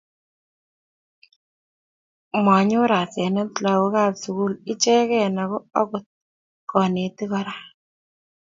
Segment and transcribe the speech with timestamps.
[2.45, 6.05] Manyor asenet lagokab sukul ichegei ako akot
[6.69, 7.53] konetik kora